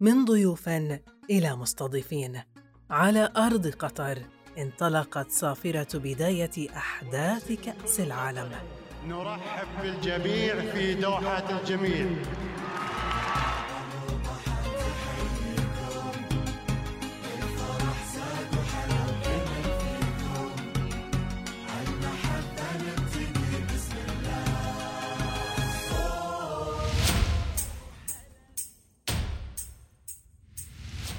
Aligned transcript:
من 0.00 0.24
ضيوف 0.24 0.68
إلى 1.30 1.56
مستضيفين. 1.56 2.40
على 2.90 3.32
أرض 3.36 3.66
قطر 3.66 4.18
انطلقت 4.58 5.30
صافرة 5.30 5.98
بداية 5.98 6.76
أحداث 6.76 7.52
كأس 7.52 8.00
العالم. 8.00 8.52
نرحب 9.08 9.66
بالجميع 9.82 10.72
في 10.72 10.94
دوحة 10.94 11.60
الجميع. 11.60 12.06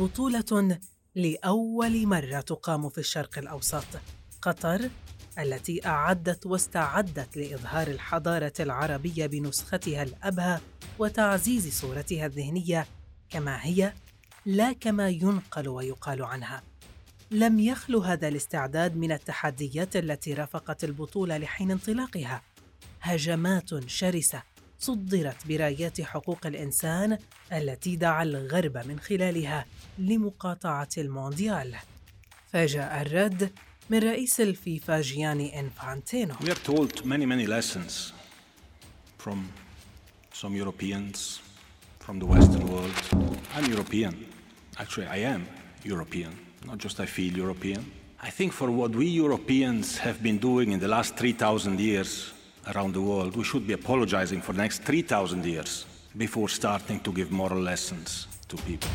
بطولة 0.00 0.78
لأول 1.14 2.06
مرة 2.06 2.40
تقام 2.40 2.88
في 2.88 2.98
الشرق 2.98 3.38
الأوسط 3.38 3.86
قطر 4.42 4.90
التي 5.38 5.86
أعدت 5.86 6.46
واستعدت 6.46 7.36
لإظهار 7.36 7.86
الحضارة 7.86 8.52
العربية 8.60 9.26
بنسختها 9.26 10.02
الأبهى 10.02 10.60
وتعزيز 10.98 11.80
صورتها 11.80 12.26
الذهنية 12.26 12.86
كما 13.30 13.66
هي 13.66 13.92
لا 14.46 14.72
كما 14.72 15.08
ينقل 15.08 15.68
ويقال 15.68 16.22
عنها. 16.22 16.62
لم 17.30 17.60
يخلو 17.60 18.00
هذا 18.00 18.28
الاستعداد 18.28 18.96
من 18.96 19.12
التحديات 19.12 19.96
التي 19.96 20.34
رافقت 20.34 20.84
البطولة 20.84 21.38
لحين 21.38 21.70
انطلاقها. 21.70 22.42
هجمات 23.00 23.88
شرسة 23.88 24.42
صدرت 24.80 25.46
برايات 25.48 26.00
حقوق 26.00 26.46
الإنسان 26.46 27.18
التي 27.52 27.96
دعا 27.96 28.22
الغرب 28.22 28.78
من 28.86 29.00
خلالها 29.00 29.64
لمقاطعة 29.98 30.88
المونديال 30.98 31.74
فجاء 32.52 33.02
الرد 33.02 33.50
من 33.90 33.98
رئيس 33.98 34.40
الفيفا 34.40 35.00
جياني 35.00 35.60
إنفانتينو 35.60 36.34
We 36.34 36.50
are 36.50 36.72
told 36.72 37.04
many 37.04 37.26
many 37.26 37.46
lessons 37.46 38.12
from 39.18 39.38
some 40.32 40.54
Europeans 40.56 41.40
from 41.98 42.18
the 42.18 42.26
Western 42.26 42.66
world. 42.74 42.98
I'm 43.56 43.66
European. 43.66 44.14
Actually, 44.82 45.06
I 45.06 45.18
am 45.34 45.46
European. 45.84 46.32
Not 46.66 46.78
just 46.78 46.98
I 46.98 47.06
feel 47.06 47.32
European. 47.44 47.82
I 48.22 48.30
think 48.30 48.52
for 48.52 48.68
what 48.80 48.90
we 49.00 49.06
Europeans 49.24 49.98
have 49.98 50.18
been 50.22 50.38
doing 50.38 50.72
in 50.72 50.80
the 50.80 50.88
last 50.88 51.16
3,000 51.16 51.78
years 51.78 52.32
around 52.66 52.94
the 52.94 53.00
world, 53.00 53.36
we 53.36 53.44
should 53.44 53.66
be 53.66 53.72
apologizing 53.72 54.40
for 54.40 54.52
the 54.52 54.58
next 54.58 54.82
3,000 54.82 55.44
years 55.44 55.86
before 56.16 56.48
starting 56.48 57.00
to 57.00 57.12
give 57.12 57.30
moral 57.30 57.60
lessons 57.60 58.26
to 58.48 58.56
people. 58.56 58.90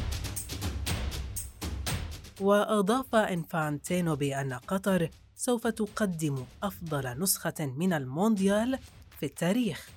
وأضاف 2.39 3.15
إنفانتينو 3.15 4.15
بأن 4.15 4.53
قطر 4.53 5.09
سوف 5.35 5.67
تقدم 5.67 6.45
أفضل 6.63 7.19
نسخة 7.19 7.73
من 7.77 7.93
المونديال 7.93 8.79
في 9.19 9.25
التاريخ 9.25 9.89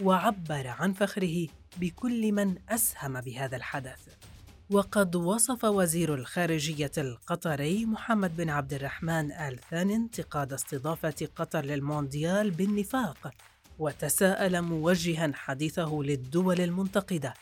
وعبر 0.00 0.66
عن 0.66 0.92
فخره 0.92 1.46
بكل 1.76 2.32
من 2.32 2.54
أسهم 2.68 3.20
بهذا 3.20 3.56
الحدث 3.56 3.98
وقد 4.70 5.16
وصف 5.16 5.64
وزير 5.64 6.14
الخارجية 6.14 6.90
القطري 6.98 7.86
محمد 7.86 8.36
بن 8.36 8.50
عبد 8.50 8.72
الرحمن 8.72 9.32
آل 9.32 9.58
ثاني 9.70 9.96
انتقاد 9.96 10.52
استضافة 10.52 11.28
قطر 11.36 11.64
للمونديال 11.64 12.50
بالنفاق 12.50 13.30
وتساءل 13.78 14.62
موجها 14.62 15.32
حديثه 15.34 16.00
للدول 16.02 16.60
المنتقدة 16.60 17.34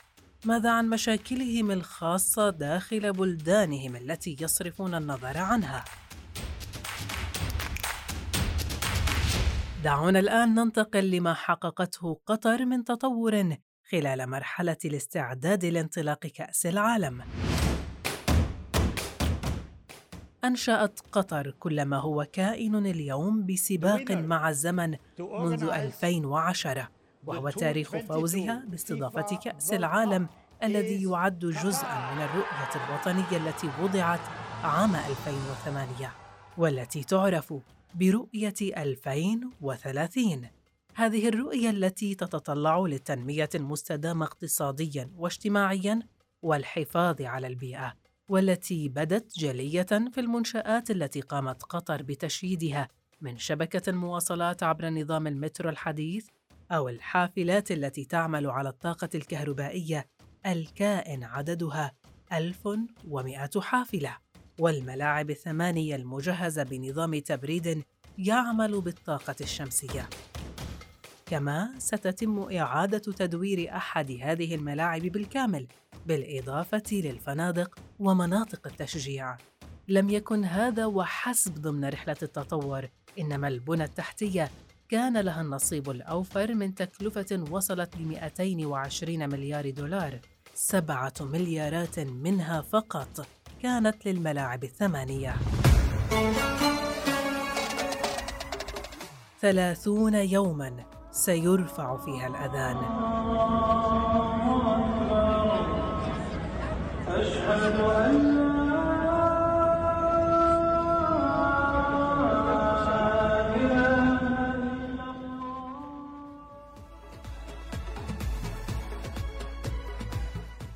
ماذا 0.45 0.71
عن 0.71 0.89
مشاكلهم 0.89 1.71
الخاصة 1.71 2.51
داخل 2.51 3.13
بلدانهم 3.13 3.97
التي 3.97 4.37
يصرفون 4.41 4.95
النظر 4.95 5.39
عنها؟ 5.39 5.85
دعونا 9.85 10.19
الآن 10.19 10.55
ننتقل 10.55 11.11
لما 11.11 11.35
حققته 11.35 12.21
قطر 12.27 12.65
من 12.65 12.85
تطور 12.85 13.57
خلال 13.93 14.31
مرحلة 14.31 14.77
الاستعداد 14.85 15.65
لانطلاق 15.65 16.27
كأس 16.27 16.67
العالم. 16.67 17.23
أنشأت 20.45 21.01
قطر 21.13 21.55
كل 21.61 21.85
ما 21.85 21.97
هو 21.97 22.27
كائن 22.33 22.87
اليوم 22.87 23.47
بسباق 23.47 24.11
مع 24.11 24.49
الزمن 24.49 24.97
منذ 25.19 25.65
2010 25.65 26.89
وهو 27.27 27.51
تاريخ 27.51 27.97
فوزها 27.97 28.65
باستضافة 28.67 29.37
كأس 29.37 29.73
العالم 29.73 30.29
الذي 30.63 31.03
يعد 31.03 31.39
جزءا 31.39 32.15
من 32.15 32.23
الرؤية 32.23 32.87
الوطنية 32.89 33.49
التي 33.49 33.71
وضعت 33.83 34.21
عام 34.65 34.97
2008 34.97 36.13
والتي 36.59 37.05
تعرف 37.05 37.55
برؤية 37.95 38.55
2030 38.61 40.49
هذه 40.95 41.29
الرؤية 41.29 41.71
التي 41.71 42.15
تتطلع 42.15 42.79
للتنمية 42.79 43.49
المستدامة 43.55 44.27
اقتصاديا 44.27 45.11
واجتماعيا 45.17 46.01
والحفاظ 46.43 47.23
على 47.23 47.47
البيئة 47.47 47.95
والتي 48.29 48.89
بدت 48.89 49.39
جلية 49.39 49.83
في 49.83 50.21
المنشآت 50.21 50.91
التي 50.91 51.21
قامت 51.21 51.63
قطر 51.63 52.03
بتشييدها 52.03 52.89
من 53.21 53.39
شبكة 53.39 53.91
المواصلات 53.91 54.63
عبر 54.63 54.91
نظام 54.91 55.27
المترو 55.27 55.71
الحديث 55.71 56.27
أو 56.73 56.89
الحافلات 56.89 57.71
التي 57.71 58.05
تعمل 58.05 58.47
على 58.47 58.69
الطاقة 58.69 59.09
الكهربائية 59.15 60.07
الكائن 60.47 61.25
عددها 61.25 61.93
1100 62.33 63.51
حافلة. 63.61 64.17
والملاعب 64.59 65.31
الثمانية 65.31 65.97
المجهزة 65.97 66.63
بنظام 66.63 67.19
تبريد 67.19 67.85
يعمل 68.19 68.81
بالطاقة 68.81 69.37
الشمسية. 69.41 70.09
كما 71.27 71.75
ستتم 71.79 72.39
إعادة 72.57 72.99
تدوير 72.99 73.77
أحد 73.77 74.19
هذه 74.23 74.55
الملاعب 74.55 75.03
بالكامل 75.03 75.67
بالإضافة 76.07 76.83
للفنادق 76.93 77.79
ومناطق 77.99 78.67
التشجيع. 78.67 79.37
لم 79.89 80.11
يكن 80.11 80.45
هذا 80.45 80.87
وحسب 80.87 81.55
ضمن 81.55 81.85
رحلة 81.85 82.17
التطور 82.23 82.89
إنما 83.19 83.49
البنى 83.49 83.85
التحتية 83.85 84.51
كان 84.89 85.19
لها 85.19 85.41
النصيب 85.41 85.91
الأوفر 85.91 86.55
من 86.55 86.75
تكلفة 86.75 87.45
وصلت 87.51 87.97
ل 87.97 88.03
220 88.03 89.29
مليار 89.29 89.71
دولار. 89.71 90.21
سبعة 90.55 91.15
مليارات 91.21 91.99
منها 91.99 92.61
فقط 92.61 93.27
كانت 93.63 94.07
للملاعب 94.07 94.65
الثمانية. 94.65 95.37
ثلاثون 99.41 100.15
يوماً 100.15 100.92
سيرفع 101.13 101.97
فيها 101.97 102.27
الأذان. 102.27 102.77
أشهد 107.09 107.81
أن 107.81 108.43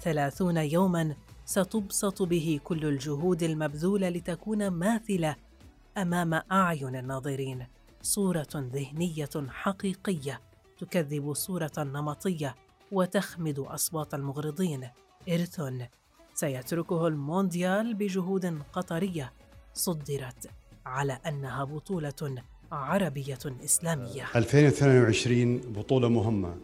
ثلاثون 0.01 0.57
يوما 0.57 1.15
ستبسط 1.45 2.23
به 2.23 2.61
كل 2.65 2.85
الجهود 2.85 3.43
المبذولة 3.43 4.09
لتكون 4.09 4.69
ماثلة 4.69 5.37
أمام 5.97 6.43
أعين 6.53 6.97
الناظرين. 6.97 7.67
صورة 8.03 8.49
ذهنية 8.55 9.31
حقيقية 9.49 10.41
تكذب 10.79 11.33
صورة 11.33 11.73
نمطية 11.79 12.55
وتخمد 12.93 13.59
أصوات 13.59 14.15
المغرضين. 14.15 14.89
ارث 15.29 15.61
سيتركه 16.35 17.07
المونديال 17.07 17.95
بجهود 17.95 18.63
قطرية 18.73 19.33
صدرت 19.75 20.51
على 20.87 21.13
أنها 21.13 21.65
بطولة 21.65 22.43
عربية 22.73 23.39
إسلامية. 23.65 24.25
2022 24.37 25.59
بطولة 25.59 26.09
مهمة. 26.09 26.55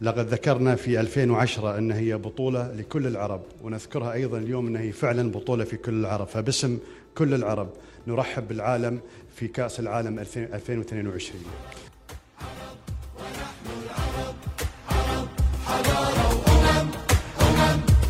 لقد 0.00 0.26
ذكرنا 0.26 0.74
في 0.74 1.00
2010 1.00 1.78
أن 1.78 1.92
هي 1.92 2.16
بطولة 2.16 2.72
لكل 2.72 3.06
العرب 3.06 3.42
ونذكرها 3.62 4.12
أيضا 4.12 4.38
اليوم 4.38 4.66
أنها 4.66 4.80
هي 4.82 4.92
فعلا 4.92 5.30
بطولة 5.30 5.64
في 5.64 5.76
كل 5.76 5.92
العرب. 6.00 6.26
فباسم 6.26 6.78
كل 7.14 7.34
العرب 7.34 7.68
نرحب 8.06 8.48
بالعالم 8.48 9.00
في 9.36 9.48
كأس 9.48 9.80
العالم 9.80 10.18
2022 10.18 11.42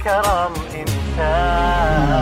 كرم 0.05 0.53
إنسان. 0.75 2.14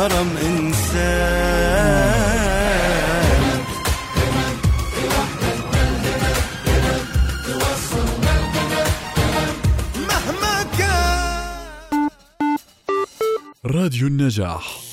كرم 0.00 0.36
إنسان. 0.36 1.90
مهما 10.08 10.62
كان. 10.78 12.08
راديو 13.66 14.06
النجاح. 14.06 14.89